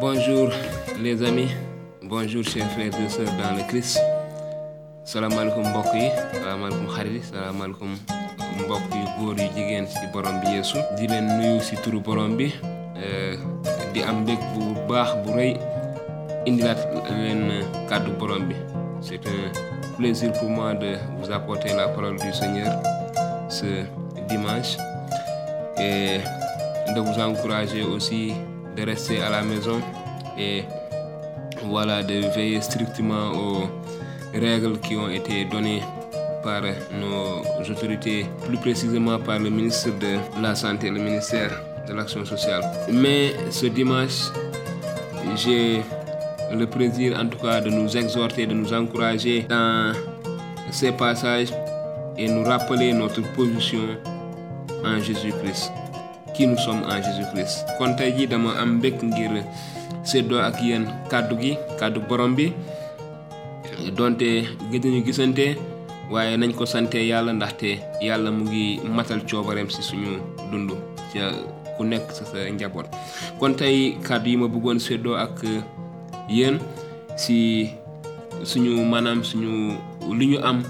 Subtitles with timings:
[0.00, 0.48] Bonjour
[1.02, 1.48] les amis,
[2.02, 3.98] bonjour chers frères et sœurs dans le Christ.
[5.04, 6.08] salaamaaleykum mbokk yi.
[6.32, 7.22] Salaamaaleykum xarit yi.
[7.22, 7.92] Salaamaaleykum
[8.64, 10.78] mbokk yu góor yu jigéen ci borom bi Yeesu.
[10.96, 12.48] Di leen nuyu ci turu borom bi.
[13.94, 15.54] Di am mbég bu baax bu rëy.
[16.46, 16.78] Indilaat
[17.10, 18.54] leen kàddu borom bi.
[19.00, 19.50] C'est un
[19.96, 22.80] plaisir pour moi de vous apporter la parole du Seigneur
[23.48, 23.84] ce
[24.28, 24.76] dimanche.
[25.78, 26.20] Et
[26.94, 28.32] de vous encourager aussi
[28.84, 29.80] rester à la maison
[30.38, 30.64] et
[31.64, 33.68] voilà de veiller strictement aux
[34.32, 35.82] règles qui ont été données
[36.42, 36.62] par
[36.98, 41.50] nos autorités, plus précisément par le ministre de la Santé, le ministère
[41.86, 42.62] de l'Action sociale.
[42.90, 44.30] Mais ce dimanche,
[45.36, 45.82] j'ai
[46.52, 49.92] le plaisir en tout cas de nous exhorter, de nous encourager dans
[50.70, 51.52] ces passages
[52.16, 53.80] et nous rappeler notre position
[54.84, 55.70] en Jésus-Christ.
[56.34, 57.66] Qui nous sommes en Jésus-Christ.
[57.78, 59.42] kon tey jii dama am mbégte ngir
[60.04, 62.52] séddoo ak yéen kàddu gi kàddu borom bi.
[63.96, 65.56] Donte gëj nañu gisante
[66.10, 68.80] waaye nañ ko sante yàlla ndaxte yàlla mu ngi
[69.82, 70.20] suñu
[71.80, 72.12] nekk
[73.38, 73.54] kon
[74.36, 75.42] ma bëggoon séddoo ak
[76.28, 76.58] yéen
[77.16, 77.70] ci
[78.44, 79.74] suñu maanaam suñu
[80.18, 80.62] li am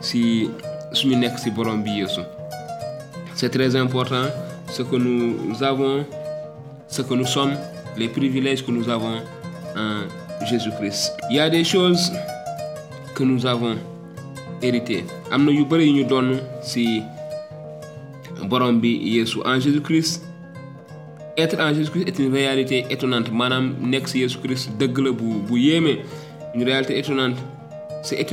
[0.00, 0.48] ci
[0.92, 2.20] suñu nekk ci borom bi Yeesu.
[3.34, 4.26] C'est très important
[4.70, 6.04] ce que nous avons
[6.88, 7.54] ce que nous sommes
[7.96, 9.16] les privilèges que nous avons
[9.76, 10.00] en
[10.46, 11.12] Jésus-Christ.
[11.30, 12.12] Il y a des choses
[13.14, 13.76] que nous avons
[14.62, 15.64] hérité am na yu
[19.44, 20.24] en Jésus-Christ
[21.38, 23.30] être en Jésus-Christ est une réalité étonnante.
[23.30, 25.60] Maanaam nekk ci Jésus-Christ dëgg bu
[26.54, 27.36] une réalité étonnante.
[28.02, 28.26] C'est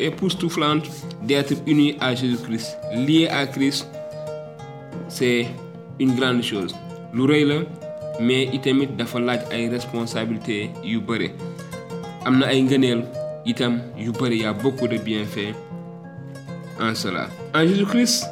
[0.00, 0.86] époustouflante
[1.22, 3.86] d'être uni à Jésus-Christ lié à Christ
[5.12, 5.46] c'est
[6.00, 6.74] une grande chose.
[7.12, 7.44] Lu rëy
[8.20, 11.30] mais itamit dafa laaj ay responsabilités yu bëri
[12.26, 13.00] am na ay ngëneel
[13.46, 15.54] itam yu y a beaucoup de bienfaits
[16.80, 17.26] en cela.
[17.54, 18.24] En Jésus-Christ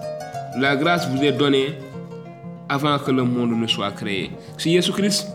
[0.59, 1.75] la grâce vous est donnée
[2.69, 4.31] avant que le monde ne soit créé.
[4.59, 5.27] Si Jésus-Christ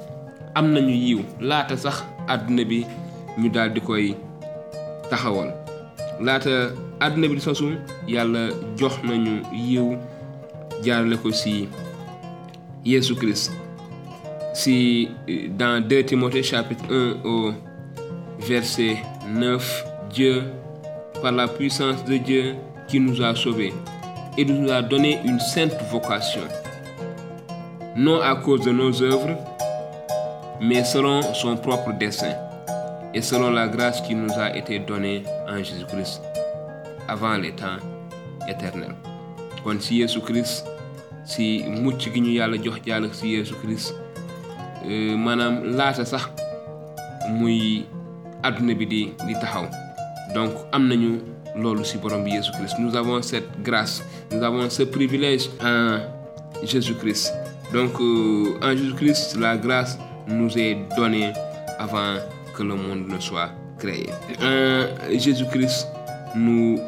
[0.56, 2.86] am nañu yiw laata sax àdduna bi
[3.38, 4.16] ñu daal di koy
[5.10, 5.54] taxawal.
[6.22, 7.76] Laata àdduna bi di sosu
[8.08, 8.94] yàlla jox
[9.54, 9.98] yiw
[10.84, 11.68] jaarale ko si
[12.86, 13.52] Jésus-Christ
[14.54, 15.10] si
[15.58, 17.52] dans 2 Timothée chapitre 1 au
[18.40, 18.98] verset
[19.28, 20.44] 9 Dieu
[21.22, 22.56] par la puissance de Dieu
[22.88, 23.74] qui nous a sauvés
[24.38, 26.42] et nous a donné une sainte vocation
[27.96, 29.38] non à cause de nos œuvres
[30.62, 32.36] mais selon son propre dessein
[33.14, 36.22] et selon la grâce qui nous a été donnée en Jésus-Christ
[37.08, 37.80] avant les temps
[38.48, 38.96] éternels
[39.66, 39.98] kon si
[41.26, 41.66] si
[42.62, 43.94] jox jàll si Jésus-Christ
[49.42, 49.66] taxaw.
[50.36, 51.18] Donc am nañu
[52.24, 55.98] bi Jésus-Christ nous avons cette grâce nous avons ce privilège en
[56.64, 57.34] Jésus-Christ
[57.74, 59.98] donc euh, en Jésus-Christ la grâce
[60.28, 61.34] nous est donnée
[61.80, 62.18] avant
[62.56, 63.50] que le monde ne soit
[63.80, 64.08] créé.
[64.42, 65.88] En Jésus-Christ
[66.36, 66.80] nous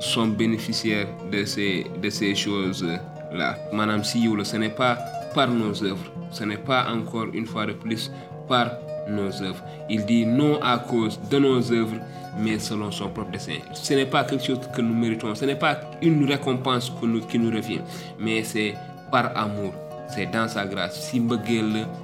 [0.00, 2.84] sommes bénéficiaires de ces de ces choses
[3.32, 4.98] là maanaam si yiw la ce n'est pas
[5.34, 8.10] par nos œuvres ce n'est pas encore une fois de plus
[8.48, 8.70] par
[9.08, 9.62] nos œuvres.
[9.88, 11.96] Il dit non à cause de nos œuvres,
[12.38, 13.58] mais selon son propre dessein.
[13.74, 17.20] Ce n'est pas quelque chose que nous méritons, ce n'est pas une récompense que nous,
[17.20, 17.80] qui nous revient,
[18.18, 18.74] mais c'est
[19.10, 19.74] par amour,
[20.08, 21.00] c'est dans sa grâce.
[21.10, 21.22] Si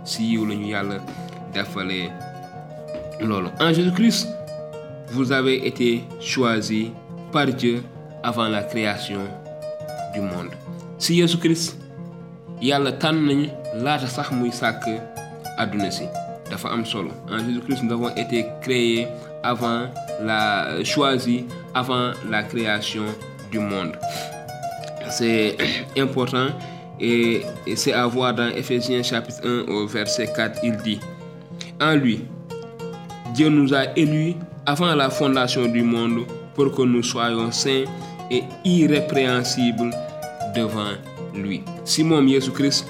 [0.05, 0.39] si.
[3.61, 4.29] En Jésus-Christ,
[5.09, 6.89] vous avez été choisis
[7.45, 7.83] Dieu
[8.23, 9.21] avant la création
[10.15, 10.51] du monde.
[10.99, 11.77] Si Jésus-Christ
[12.63, 13.49] yàlla tànn nañu
[13.85, 14.85] laata sax muy sàkk
[15.59, 16.05] àdduna si.
[16.51, 19.07] dafa am solo en Jésus-Christ nous avons été créés
[19.43, 19.89] avant
[20.23, 21.43] la choisis
[21.75, 23.05] avant la création
[23.51, 23.93] du monde
[25.11, 25.57] c'est
[25.99, 26.47] important
[27.01, 27.43] et
[27.75, 31.01] c'est à voir dans Éphésiens chapitre 1 au verset 4 il dit
[31.81, 32.25] en lui
[33.35, 34.35] Dieu nous a élus
[34.65, 36.21] avant la fondation du monde
[36.56, 37.85] pour que nous soyons saints
[38.31, 39.91] et irrépréhensibles
[40.56, 40.97] devant
[41.35, 41.62] lui.
[41.85, 42.87] Si moom Jésus-Christ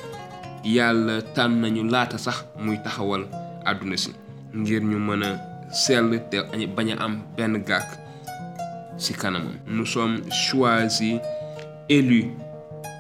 [0.66, 3.26] yàlla tànn nañu laata sax muy taxawal
[3.64, 4.10] àdduna si
[4.54, 5.30] ngir ñu mën a
[5.70, 6.38] sell te
[6.76, 7.90] bañ a am benn gàkk
[8.98, 9.58] ci kanamam.
[9.66, 11.20] Nous sommes choisis
[11.88, 12.30] élus.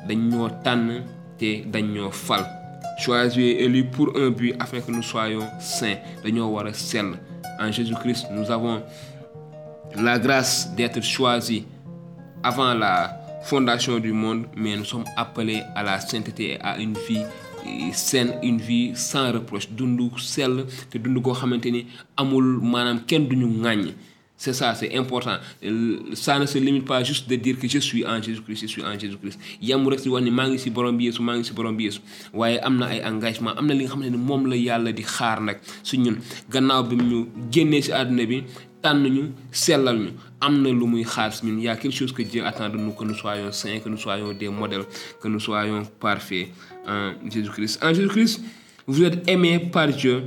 [0.08, 1.02] Dañ ñoo tànn
[1.38, 2.44] te dañ ñoo fal.
[3.02, 5.98] Choisis élus pour un but afin que nous soyons saints.
[6.24, 7.14] Dañoo war a sell.
[7.58, 8.82] En Jésus-Christ nous avons
[9.94, 11.62] la grâce d'être choisis
[12.42, 16.94] avant la fondation du monde mais nous sommes appelés à la sainteté et à une
[17.08, 17.22] vie
[17.92, 19.68] saine une vie sans reproche.
[19.70, 21.86] Dundu sell te dund koo xamante ni
[22.16, 23.92] amul maanaam kenn duñu ŋàññ
[24.38, 25.36] c'est ça c'est important.
[26.12, 28.82] Ça ne se limite pas juste de dire que je suis en Jésus-Christ je suis
[28.84, 29.38] en Jésus-Christ.
[29.62, 31.84] Yam rek si wax ni maa ngi si borom bi Yeesu maa ngi borom bi
[31.84, 32.00] Yeesu.
[32.34, 35.56] Waaye am ay engagement am na li nga xamante ni la yàlla di xaar nag
[35.82, 36.18] su ñun.
[36.52, 38.42] Gannaaw bi ñu génnee si àdduna bi
[38.82, 40.10] tànn ñu sellal ñu.
[40.40, 41.58] Am na lu muy xaar si ñun.
[41.60, 43.96] Y a quelque chose que Dieu attend de nous que nous soyons saints que nous
[43.98, 44.84] soyons des modèles
[45.20, 46.48] que nous soyons parfaits
[46.86, 47.82] en Jésus-Christ.
[47.82, 48.42] En Jésus-Christ
[48.86, 50.22] vous êtes aimés par Dieu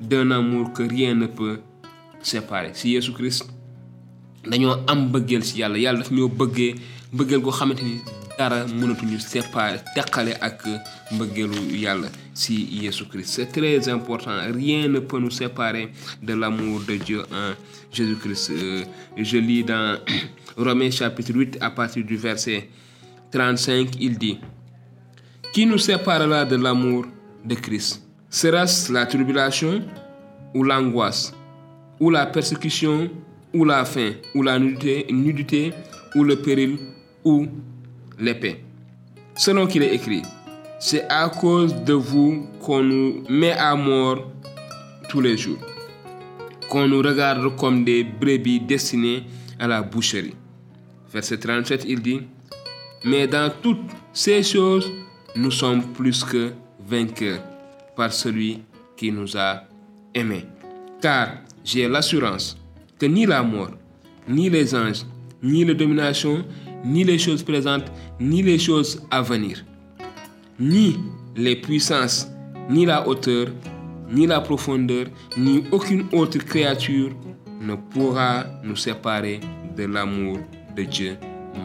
[0.00, 1.60] d'un amour que rien ne peut
[2.22, 3.46] séparé si Yeesu Christ
[4.44, 6.74] dañoo am bëggeel si yàlla yàlla daf ñoo bëggee
[7.12, 8.00] mbëggeel goo xamante ni
[8.40, 10.64] dara mënatuñu séparé teqale ak
[11.12, 12.08] mbëggeelu yàlla
[12.48, 13.34] Yeesu Christ.
[13.34, 15.90] C'est très important rien ne peut nous séparer
[16.22, 17.52] de l'amour de Dieu en
[17.92, 18.84] Jésus-Christ Euh,
[19.16, 19.98] je lis dans
[20.56, 22.68] Romains chapitre 8 à partir du verset
[23.30, 24.38] 35 il dit
[25.52, 27.04] qui nous séparera de l'amour
[27.44, 28.02] de Christ?
[28.30, 29.82] Sera-ce la tribulation
[30.54, 31.34] ou l'angoisse?
[31.98, 33.10] Ou la persécution,
[33.52, 35.72] ou la faim, ou la nudité, nudité,
[36.14, 36.78] ou le péril,
[37.24, 37.46] ou
[38.20, 38.62] l'épée.
[39.34, 40.22] Selon qu'il est écrit,
[40.78, 44.30] c'est à cause de vous qu'on nous met à mort
[45.08, 45.58] tous les jours,
[46.68, 49.24] qu'on nous regarde comme des brebis destinées
[49.58, 50.34] à la boucherie.
[51.12, 52.20] Verset 37, il dit,
[53.04, 54.90] mais dans toutes ces choses,
[55.36, 56.52] nous sommes plus que
[56.86, 57.42] vainqueurs
[57.96, 58.62] par celui
[58.96, 59.62] qui nous a
[60.14, 60.46] aimés.
[61.00, 61.28] Car
[61.64, 62.56] j'ai l'assurance
[62.98, 63.70] que ni la mort,
[64.28, 65.04] ni les anges,
[65.42, 66.44] ni les dominations,
[66.84, 69.64] ni les choses présentes, ni les choses à venir,
[70.58, 70.96] ni
[71.36, 72.28] les puissances,
[72.68, 73.48] ni la hauteur,
[74.10, 75.06] ni la profondeur,
[75.36, 77.10] ni aucune autre créature
[77.60, 79.40] ne pourra nous séparer
[79.76, 80.38] de l'amour
[80.76, 81.16] de Dieu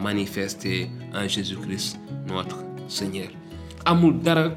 [0.02, 1.98] manifesté en Jésus-Christ
[2.28, 2.58] notre
[2.88, 3.28] Seigneur.
[3.86, 4.50] amul dara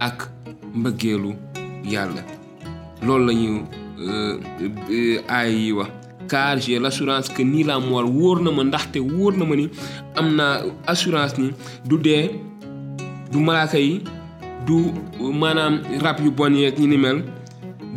[0.00, 0.28] ak
[6.28, 9.68] car j'ai l'assurance que nii la mort wóor na ma ndaxte wóor na ma ni
[10.16, 11.50] am naa assurance ni
[11.88, 12.30] du dee
[13.32, 14.00] du malaaka yi
[14.66, 14.92] du
[15.40, 17.22] maanaam rab yu bon yeeg ñi ni mel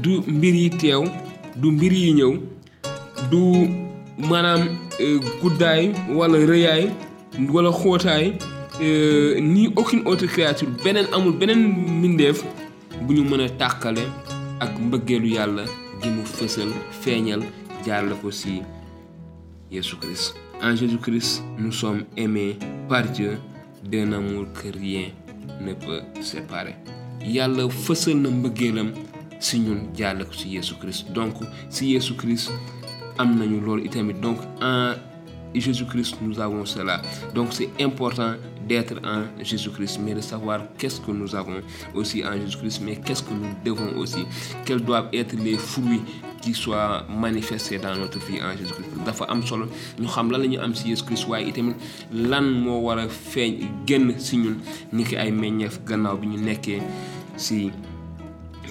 [0.01, 1.03] du mbir yi teew
[1.55, 2.33] du mbir yi ñëw
[3.31, 3.41] du
[4.29, 4.61] maanaam
[5.41, 6.89] guddaay wala rëyaay
[7.53, 8.33] wala xóotaay
[9.41, 11.61] ni aucune autre créature beneen amul beneen
[11.99, 12.43] mbindeef
[13.01, 14.03] bu ñu mën a tàqale
[14.59, 15.63] ak mbëggeelu yàlla
[16.01, 17.41] gi mu fësal feeñal
[17.85, 18.15] jaarale
[19.71, 20.35] Jésus Christ.
[20.61, 22.57] En Jésus Christ nous sommes aimés
[22.89, 23.37] par Dieu.
[23.83, 25.09] D'un amour que rien
[25.61, 26.73] ne peut séparer.
[27.21, 28.89] Yàlla fësal na mbëggeelam
[29.39, 31.11] ci ñun jaarale ci Jésus Christ.
[31.13, 31.35] Donc
[31.69, 32.49] ci Jésus Christ
[33.19, 34.93] am nañu loolu itamit donc en
[35.53, 37.01] Jésus-Christ nous avons cela.
[37.35, 38.33] Donc c'est important
[38.67, 41.61] d'être en Jésus-Christ mais de savoir qu'est-ce que nous avons
[41.93, 44.25] aussi en Jésus-Christ mais qu'est-ce que nous devons aussi.
[44.65, 46.01] Quels doivent être les fruits
[46.45, 48.89] qui soient manifestés dans notre vie en Jésus-Christ.
[49.03, 49.65] Dafa am solo
[49.99, 51.73] ñu xam lan la ñu am ci Jésus-Christ waaye itamit
[52.13, 54.57] lan moo war a feeñ génn ci ñun
[54.93, 56.81] ni ki ay meññeef gannaaw bi ñu nekkee
[57.37, 57.71] ci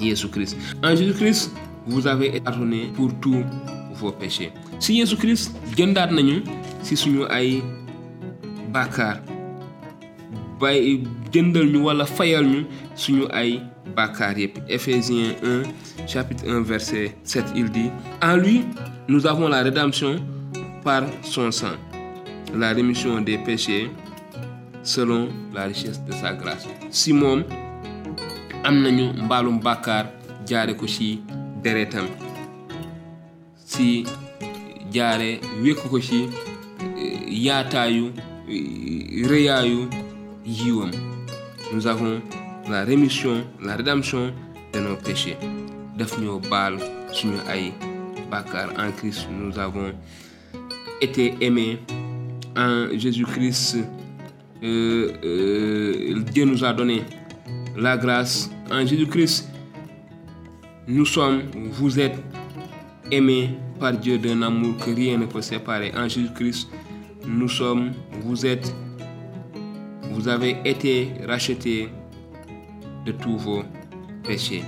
[0.00, 0.56] Jésus-Christ.
[0.84, 1.50] En Jésus-Christ
[1.86, 3.42] vous avez été pardonné pour tous
[3.94, 4.52] vos péchés.
[4.78, 6.42] Ci Jésus-Christ jëndaat nañu
[6.82, 7.60] ci suñu ay
[8.72, 9.18] bàkkaar
[10.60, 13.60] bay jëndal ñu wala fayal ñu suñu ay
[13.96, 17.90] bàkkaar yépp Éphésiens 1 chapitre 1 verset 7 il dit
[18.22, 18.64] en lui
[19.08, 20.16] nous avons la rédemption
[20.82, 21.76] par son sang
[22.54, 23.90] la rémission des péchés
[24.82, 27.44] selon la richesse de sa grâce si moom
[28.64, 30.06] am nañu mbaalum bàkkaar
[31.64, 32.06] deretam.
[33.64, 34.04] Si
[34.92, 36.28] jaare wékk ko ci
[37.44, 38.12] yaataayu
[39.30, 39.88] rëyaayu
[40.44, 40.90] yiwam.
[41.72, 42.20] Nous avons
[42.68, 44.32] la rémission la rédemption
[44.72, 45.36] de nos péchés.
[45.98, 46.78] Daf ñoo baal
[47.12, 47.72] suñu ay
[48.30, 49.28] bàkkaar en Christ.
[49.30, 49.92] Nous avons
[51.00, 51.78] été aimés
[52.56, 53.78] en Jésus-Christ.
[54.62, 57.02] Euh, euh, Dieu nous a donné
[57.76, 59.48] la grâce en Jésus-Christ.
[60.88, 61.42] Nous sommes
[61.72, 62.16] vous êtes
[63.10, 65.92] aimés par Dieu d'un amour que rien ne peut séparer.
[65.96, 66.68] En Jésus-Christ
[67.26, 68.74] nous sommes vous êtes
[70.10, 71.88] vous avez été rachetés
[73.04, 73.62] de tous vos
[74.22, 74.62] péchés.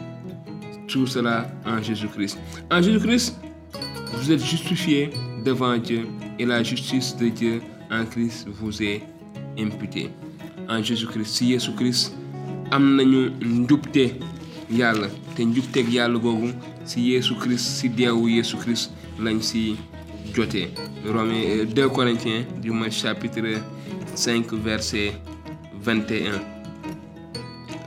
[0.88, 2.38] Tout cela en Jésus-Christ.
[2.70, 3.40] En Jésus-Christ
[4.14, 5.10] vous êtes justifiés
[5.44, 6.06] devant Dieu
[6.38, 9.02] et la justice de Dieu en Christ vous est
[9.58, 10.10] imputée.
[10.68, 12.14] En Jésus-Christ si Jésus-Christ
[12.70, 14.16] am nañu njubte
[14.70, 15.08] yàlla
[16.84, 19.76] si Yeesu Christ si deewu Yeesu Christ lañ si
[20.34, 20.70] jotee
[21.04, 23.60] Romains 2 Corinthiens du moins chapitre
[24.14, 25.12] 5 verset
[25.82, 26.55] 21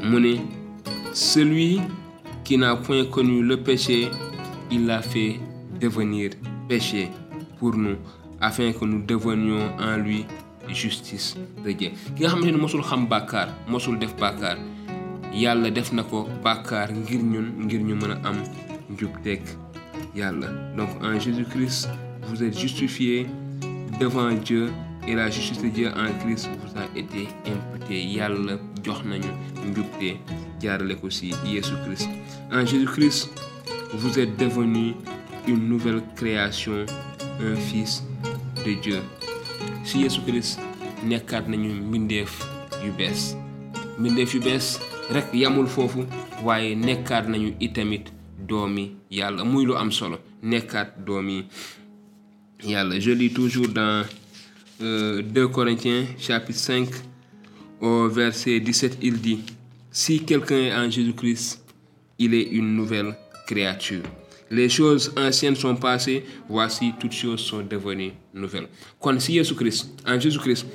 [0.01, 0.35] mu ne
[1.13, 1.81] celui
[2.43, 4.09] qui n'a point connu le péché
[4.71, 5.39] il l'a fait
[5.79, 6.31] devenir
[6.67, 7.09] péché
[7.57, 7.97] pour nous
[8.39, 10.25] afin que nous devenions en lui
[10.69, 11.89] justice de Dieu
[19.23, 19.57] def
[20.77, 21.89] donc en Jésus-Christ
[22.27, 23.27] vous êtes justifiés
[23.99, 24.69] devant Dieu
[25.09, 28.05] et la justice de Dieu en Christ vous a été imputée.
[28.05, 28.57] Yàlla
[31.45, 32.09] Jésus Christ.
[32.51, 33.29] En Jésus-Christ
[33.93, 34.93] vous êtes devenus
[35.47, 36.85] une nouvelle création
[37.41, 38.03] un fils
[38.65, 38.99] de Dieu.
[39.83, 40.59] Ci Jésus Christ
[41.03, 42.45] nekkaat nañu mbindeef
[42.85, 43.35] yu bees.
[43.97, 44.35] Mbindeef
[45.33, 45.67] yamul
[47.59, 48.05] itamit
[52.99, 54.03] je lis toujours dans
[54.81, 56.87] euh, 2 Corinthiens chapitre 5
[57.81, 59.41] au verset 17 il dit
[59.91, 61.61] si quelqu'un est en Jésus-Christ
[62.17, 63.15] il est une nouvelle
[63.47, 64.03] créature.
[64.51, 68.67] Les choses anciennes sont passées voici toutes choses sont devenues nouvelles
[68.99, 70.65] kon si Jésus-Christ en Jésus-Christ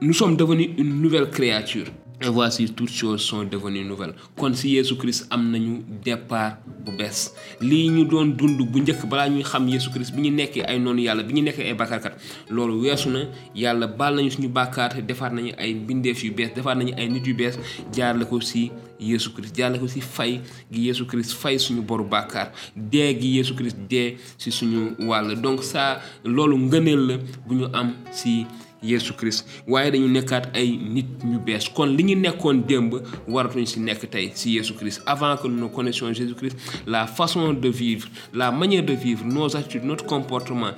[0.00, 1.86] nous sommes devenus une nouvelle créature
[2.20, 4.14] et voici toutes choses sont devenues nouvelles.
[4.36, 7.32] Kon si Yesu Christ am nañu départ bu bees.
[7.60, 10.78] Lii ñu doon dund bu njëkk balaa ñuy xam Yesu Christ bi ñu nekkee ay
[10.78, 12.14] noonu yàlla bi ñu nekkee ay bàkkaarkat
[12.50, 13.24] loolu weesu na.
[13.54, 17.26] Yàlla baal nañu suñu bàkkaar defaat nañu ay mbindeef yu bees defaat nañu ay nit
[17.26, 17.58] yu bees
[17.92, 20.40] jaarale ko si Yesu Christ jaarale ko si fay
[20.72, 25.34] gi Yesu Christ fay suñu boru bàkkaar dee gi Yesu Christ dee si suñu wàll.
[25.40, 27.16] Donc ça loolu ngëneel la
[27.46, 28.46] bu ñu am si
[28.84, 29.46] Yesu Christ.
[29.66, 31.68] Waaye dañu nekkaat ay nit ñu bees.
[31.74, 32.94] Kon li ñu nekkoon démb
[33.28, 34.30] waratuñ si nekk tey
[34.78, 35.02] Christ.
[35.06, 39.56] Avant que nous connaissions Jésus Christ la façon de vivre la manière de vivre nos
[39.56, 40.72] attitudes notre comportement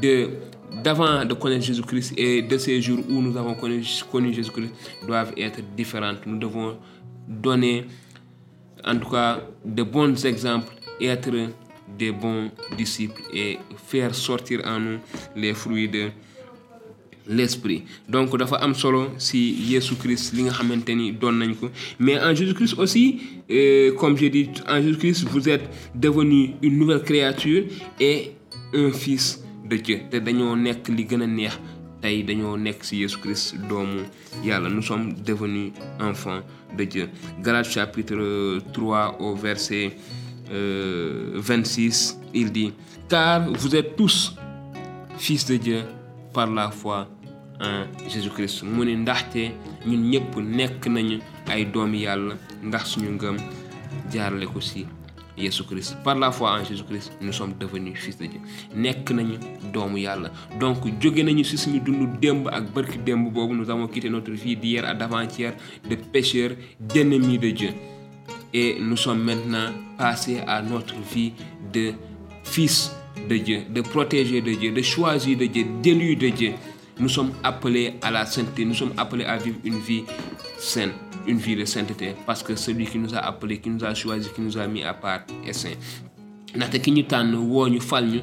[0.00, 0.30] de
[0.84, 4.50] d'avant de connaître Jésus Christ et de ces jours où nous avons connu, connu Jésus
[4.50, 4.72] Christ
[5.06, 6.26] doivent être différentes.
[6.26, 6.76] Nous devons
[7.26, 7.86] donner
[8.84, 11.30] en tout cas de bons exemples être
[11.96, 14.98] des bons disciples et faire sortir en nous
[15.36, 16.10] les fruits de
[17.28, 17.84] l'esprit.
[18.08, 21.68] Donc dafa am solo si Jésus Christ li nga xamante ni doon nañ ko.
[21.98, 23.20] Mais en Jésus Christ aussi
[23.50, 27.64] euh, comme j'ai dit en Jésus Christ vous êtes devenu une nouvelle créature
[28.00, 28.32] et
[28.74, 30.00] un fils de Dieu.
[30.10, 31.58] Te dañoo nekk li gën a neex.
[32.00, 34.06] Tey dañoo nekk si Jésus Christ doomu
[34.44, 34.68] yàlla.
[34.70, 36.40] Nous sommes devenus enfants
[36.76, 37.08] de Dieu.
[37.42, 39.92] Galates chapitre 3 au verset
[40.50, 42.72] euh, 26 il dit
[43.08, 44.34] car vous êtes tous
[45.18, 45.82] fils de Dieu
[46.32, 47.08] par la foi
[47.60, 49.52] en Jésus-Christ mu ne ndaxte
[49.86, 53.36] ñun ñëpp nekk nañu ay doomi yàlla ndax suñu ngëm
[54.12, 54.86] jaarale ko ci
[55.36, 55.96] Jésus-Christ.
[56.04, 58.40] Par la foi en Jésus-Christ nous sommes devenus fils de Dieu.
[58.74, 59.38] Nekk nañu
[59.72, 60.30] doomu yàlla.
[60.60, 64.32] Donc jóge nañu ci suñu dund démb ak barki démb boobu nous avons quitté notre
[64.32, 65.54] vie d'hier à d'avant-hier
[65.88, 67.70] de pécheurs d'ennemis de Dieu.
[68.52, 71.32] Et nous sommes maintenant passés à notre vie
[71.72, 71.92] de
[72.44, 72.92] fils
[73.28, 76.52] de Dieu, de protégé de Dieu, de choisi de Dieu, d'élu de Dieu.
[77.00, 80.02] Nous sommes appelés à la sainteté, nous sommes appelés à vivre une vie
[80.58, 80.90] saine,
[81.26, 84.28] une vie de sainteté, parce que celui qui nous a appelés, qui nous a choisi,
[84.34, 85.76] qui nous a mis à part est saint.
[86.56, 88.22] ndaxte ki ñu tànn woo ñu fal ñu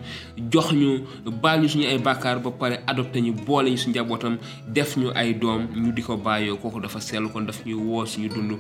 [0.52, 1.04] jox ñu
[1.44, 5.12] baal ñu suñu ay bàkkaar ba pare adopté ñu boole ñu suñu njabootam def ñu
[5.14, 8.58] ay doom ñu di ko bàyyoo kooku dafa sell kon daf ñuy woo suñu dund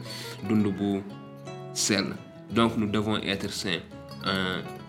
[0.48, 1.01] dund bu
[1.74, 2.13] sell
[2.53, 3.81] donc nous devons être saints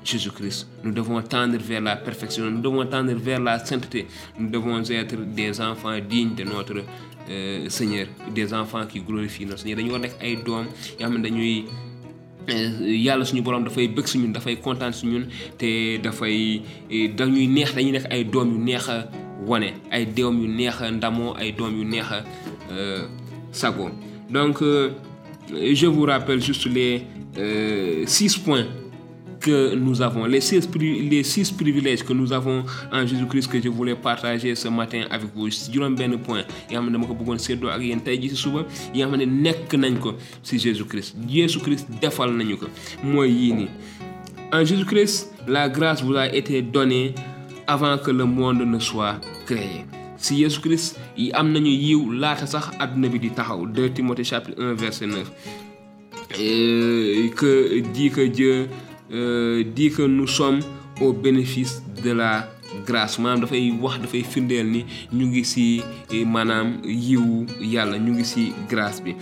[0.07, 0.69] Jésus-Christ.
[0.85, 4.07] Nous devons tendre vers la perfection, nous devons tendre vers la sainteté.
[4.39, 6.83] Nous devons être des enfants dignes de notre
[7.29, 9.77] euh, Seigneur, des enfants qui glorifient notre Seigneur.
[10.45, 10.67] doom
[10.99, 11.65] yoo xam ne dañuy
[13.05, 15.25] yàlla suñu borom dafay bëgg si ñun dafay kontaan si ñun
[15.59, 16.63] te dafay
[17.17, 19.09] dañuy neex dañuy nekk ay doom yu neex a
[19.47, 22.25] wane ay doom yu neex a ndamoo ay doom yu neex a
[23.51, 23.91] sago
[24.31, 24.91] donc euh,
[25.51, 27.03] je vous rappelle juste les
[27.39, 28.67] euh, six points
[29.47, 33.69] que nous avons, les six, les six privilèges que nous avons en Jésus-Christ que je
[33.69, 35.49] voulais partager ce matin avec vous.
[35.50, 37.83] Si juróom benn point yi nga xam ne dama ko bëggoon séddoo ak
[40.43, 41.15] si si Jésus-Christ.
[41.29, 42.57] Jésus-Christ defal nañu
[44.53, 47.15] en Jésus-Christ la grâce vous a été donnée
[47.67, 49.85] avant que le monde ne soit créé.
[50.17, 52.71] Si Jésus-Christ yi am nañu yiw laata sax
[53.37, 53.67] taxaw.
[53.67, 55.31] 2 Timothée chapitre 1 verset 9
[56.38, 58.69] et que dit que Dieu
[59.13, 60.61] euh, dit que nous sommes
[61.01, 62.49] au bénéfice de la
[62.87, 63.19] grâce.
[63.19, 65.83] Maanaam dafay wax dafay firndeel ni ñu ngi ci
[66.27, 69.15] maanaam yiwu yàlla ñu ngi ci grâce bi.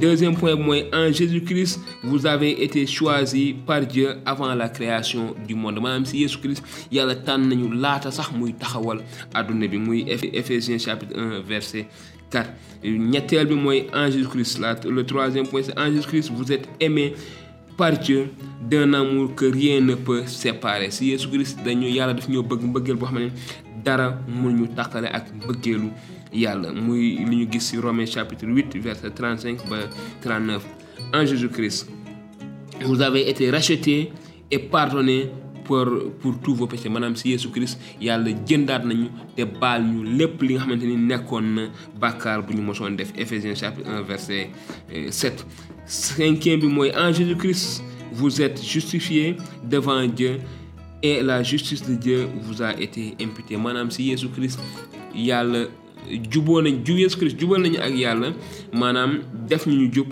[0.00, 5.54] Deuxième point mooy en Jésus-Christ vous avez été choisi par Dieu avant la création du
[5.54, 5.80] monde.
[5.80, 9.00] Maanaam ci Jésus-Christ yàlla tànn nañu laata sax muy taxawal
[9.34, 11.86] àdduna bi muy Éphésiens chapitre 1 verset
[12.30, 12.50] 4
[12.84, 16.50] ñetteel bi mooy en Jésus Christ la le troisième point c'est en Jésus Christ vous
[16.52, 17.14] êtes aimé
[17.78, 17.92] par
[18.60, 20.90] d'un amour que rien ne peut séparer.
[20.90, 22.62] Si Yesu Christ dañu yàlla daf ñoo bëgg
[28.06, 29.76] chapitre 8 verset 35 ba
[30.20, 30.62] 39
[31.14, 31.88] en Jésus Christ
[32.84, 34.12] vous avez été rachetés
[34.50, 35.30] et pardonnés
[35.68, 36.88] pour tous vos péchés.
[36.88, 40.96] Maanaam si Yesu Christ yàlla jëndaat nañu te baal ñu lépp li nga xamante ni
[40.96, 41.18] na
[42.00, 43.12] bàkkaar bu ñu mosoon def.
[43.16, 44.50] Éphésiens chapitre 1 verset
[45.10, 45.46] 7
[45.86, 47.82] cinquième bi mooy en Jésus Christ
[48.12, 50.38] vous êtes justifiés devant Dieu
[51.02, 53.56] et la justice de Dieu vous a été imputée.
[53.56, 54.58] Maanaam si Yesu Christ
[55.14, 55.66] yàlla
[56.30, 58.32] juboo nañ ju Yesu Christ jubal nañu ak yàlla
[58.72, 60.08] maanaam def ñu jub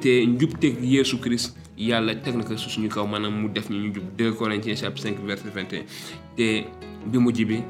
[0.00, 3.78] te njubteeg Yesu Christ yàlla teg na ko su suñu kaw maanaam mu def ñu
[3.80, 5.84] ñu jub 2 Corinthiens chapitre 5 verset 21
[6.36, 6.64] te
[7.06, 7.62] bi mujj bi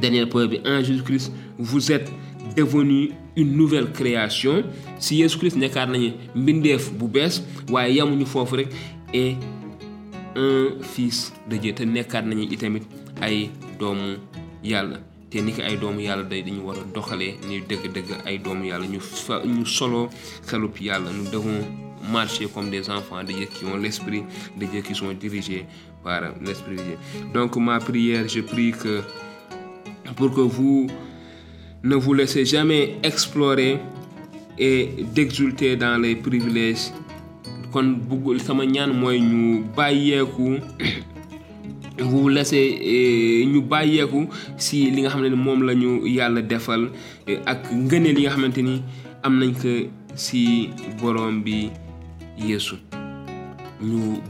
[0.00, 2.10] dernier point bi en Jésus Christ vous êtes
[2.56, 4.64] devenu une nouvelle création.
[4.98, 8.68] Si Yesu Christ nekkaat nañu mbindeef bu bees waaye yamuñu foofu rek
[9.14, 9.36] et
[10.36, 11.72] un fils de Dieu.
[11.72, 12.82] Te nekkaat nañu itamit
[13.20, 14.16] ay doomu
[14.64, 14.98] yàlla.
[15.30, 18.64] Te ni ko ay doomu yàlla day dañu war a doxalee ni dëgg-dëgg ay doomu
[18.66, 18.86] yàlla.
[18.86, 20.08] Ñu fa ñu solo
[20.46, 21.10] xelub yàlla.
[21.12, 21.62] Nous devons
[22.10, 24.24] marcher comme des enfants de Dieu qui ont l'esprit
[24.56, 25.66] de Dieu qui sont dirigés
[26.02, 26.98] par l'esprit de Dieu.
[27.32, 29.02] Donc ma prière je prie que
[30.16, 30.88] pour que vous
[31.82, 33.78] ne vous laissez jamais explorer
[34.58, 36.92] et d'exulter dans les privilèges.
[37.72, 40.58] Kon bugg sama ñaan mooy ñu bàyyeeku
[42.04, 44.26] vous laissez ñu bàyyeeku
[44.58, 46.90] si li nga xam ne moom la ñu yàlla defal
[47.46, 48.82] ak ngëneel yi nga xamante ni
[49.22, 49.72] am nañ ko
[50.14, 50.68] si
[51.00, 51.70] borom bi
[52.46, 52.76] Yeesu
[53.82, 54.20] ñu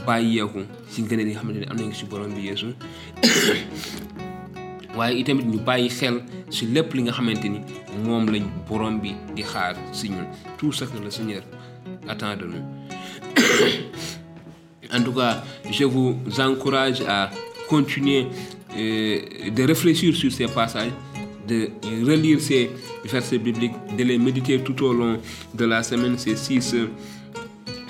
[0.88, 1.40] si ngëneel yi nga
[1.70, 2.48] am nañ si borom bi
[5.20, 5.46] itamit
[6.50, 7.12] si lépp li nga
[8.32, 9.74] lañ borom bi di xaar
[10.58, 11.42] tout ce que le Seigneur
[12.08, 12.64] attend de nous.
[14.94, 17.30] En tout cas je vous encourage à
[17.68, 18.26] continuer
[18.76, 19.20] euh,
[19.50, 20.92] de réfléchir sur ces passages
[21.48, 21.70] de
[22.06, 22.70] relire ces
[23.04, 25.18] versets bibliques de les méditer tout au long
[25.54, 26.74] de la semaine ces six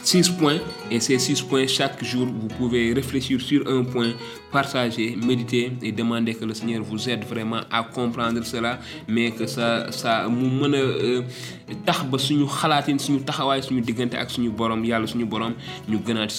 [0.03, 0.59] six points
[0.91, 4.13] et ces six points chaque jour vous pouvez réfléchir sur un point
[4.51, 9.47] partager méditer et demander que le Seigneur vous aide vraiment à comprendre cela mais que
[9.47, 14.51] ça ça mu mën a tax ba suñu xalaatin suñu taxawaay suñu diggante ak suñu
[14.51, 15.55] borom yàlla suñu borom
[15.89, 16.31] ñu gënaat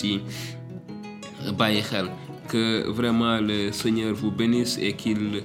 [1.90, 2.08] xel
[2.48, 5.44] que vraiment le Seigneur vous bénisse et qu'il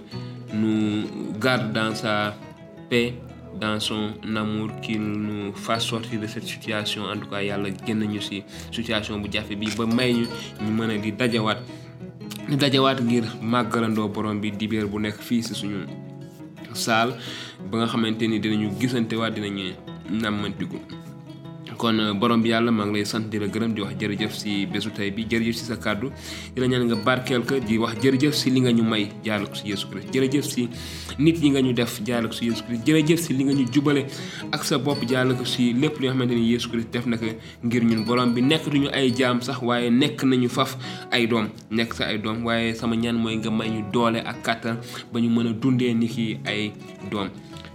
[0.53, 1.05] nous
[1.41, 2.35] garde dans sa
[2.91, 3.15] paix
[3.61, 7.03] dans son amour qu'il nous fasse sortir de cette situation.
[7.05, 8.43] En tout cas yàlla génn ñu ci
[8.73, 10.27] situation bu jafe bi ba may ñu
[10.63, 11.59] ñu mën a di dajawaat
[12.49, 15.81] di dajawaat ngir màggalandoo borom bi dibéer bu nekk fii ci suñu
[16.75, 17.17] saal
[17.71, 19.75] ba nga ni dinañu gisante waat dinañu
[21.79, 24.67] kon borom bi yàlla maa ngi lay sant di la gërëm di wax jërëjëf si
[24.67, 26.11] bésu tey bi jërëjëf si sa kàddu.
[26.55, 29.49] Di la ñaan nga barkeel ko di wax jërëjëf si li nga ñu may jaarale
[29.49, 30.69] ko si Yesu Christ jërëjëf si
[31.19, 33.65] nit yi nga ñu def jaarale ko si Yesu Christ jërëjëf si li nga ñu
[33.73, 34.03] jubale
[34.53, 37.17] ak sa bopp jaarale ko si lépp li nga xamante ni Yesu Christ def na
[37.17, 37.27] ko
[37.65, 38.05] ngir ñun.
[38.05, 40.77] Borom bi nekk duñu ay jaam sax waaye nekk nañu faf
[41.13, 41.49] ay doom.
[41.71, 44.77] Nekk sa ay doom waaye sama ñaan mooy nga may ñu doole ak kàttan
[45.13, 46.73] ba ñu mën a dundee ni ki ay
[47.11, 47.29] doom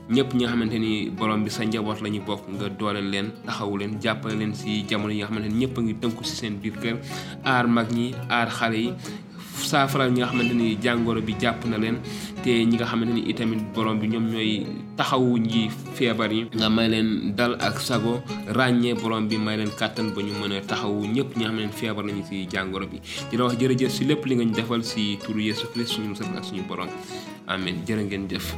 [0.09, 3.27] ñëpp ñi nga xamante ni borom bi sa njaboot la ñu bokk nga dooleel leen
[3.45, 6.59] taxawu leen jàppale leen si jamono yi nga xamante ni ñëpp ngi tënku si seen
[6.59, 6.97] biir kër.
[7.43, 8.91] Aar mag ñi aar xale yi
[9.63, 11.97] saafaral ñi nga xamante ni jàngoro bi jàpp na leen.
[12.43, 14.65] Te ñi nga xamante ni itamit borom bi ñoom ñooy
[14.97, 16.47] taxawu ñi feebar yi.
[16.53, 20.51] Nga may leen dal ak sago ràññee borom bi may leen kàttan ba ñu mën
[20.57, 22.99] a taxawu ñëpp ñi nga xam ne feebar nañu si jàngoro bi.
[23.31, 26.09] Di la wax jërëjëf si lépp li nga ñu defal si turu Yesu Christ suñu
[26.09, 26.89] musal ak suñu borom.
[27.47, 27.83] Amen.
[27.87, 28.51] Jërë ngeen jëf